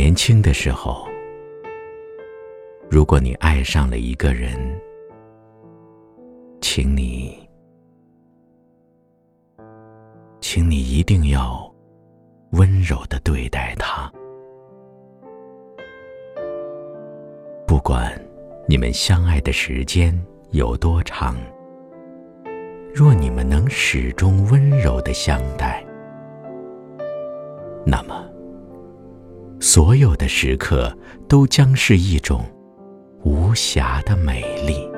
[0.00, 1.06] 年轻的时候，
[2.90, 4.56] 如果你爱上了一个人，
[6.62, 7.38] 请你，
[10.40, 11.70] 请你一定要
[12.52, 14.10] 温柔的对待他。
[17.66, 18.10] 不管
[18.66, 20.18] 你们相爱的时间
[20.52, 21.36] 有多长，
[22.94, 25.84] 若你们能始终温柔的相待，
[27.84, 28.29] 那么
[29.72, 30.92] 所有的时刻
[31.28, 32.44] 都将是一种
[33.22, 34.90] 无暇的美丽。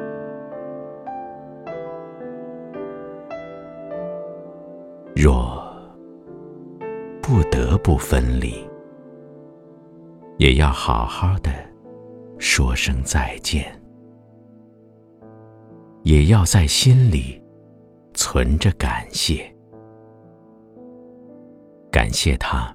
[5.15, 5.63] 若
[7.21, 8.67] 不得不分离，
[10.39, 11.53] 也要好好的
[12.39, 13.79] 说声再见，
[16.03, 17.39] 也要在心里
[18.15, 19.55] 存着感谢，
[21.91, 22.75] 感谢他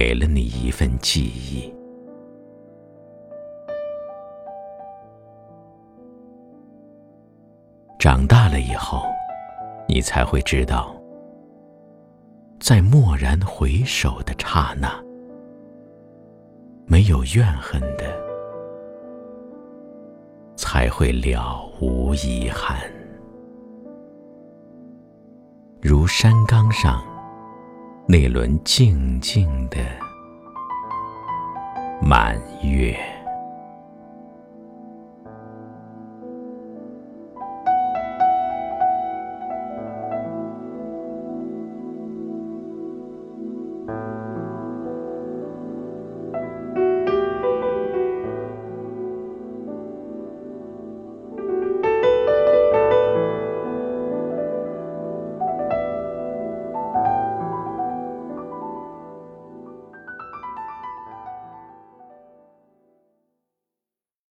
[0.00, 1.70] 给了你一份记忆。
[7.98, 9.02] 长大了以后，
[9.86, 10.96] 你才会知道。
[12.58, 14.90] 在蓦然回首的刹那，
[16.86, 18.06] 没有怨恨的，
[20.56, 22.90] 才会了无遗憾。
[25.82, 27.04] 如山岗上
[28.12, 29.78] 那轮静静的
[32.02, 33.09] 满月。